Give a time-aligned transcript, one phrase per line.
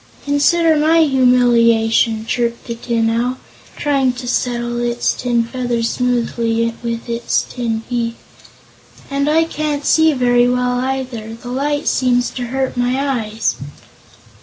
[0.25, 3.37] "Consider my humiliation!" chirped the Tin Owl,
[3.75, 8.15] trying to settle its tin feathers smoothly with its tin beak.
[9.11, 11.35] "And I can't see very well, either.
[11.35, 13.57] The light seems to hurt my eyes."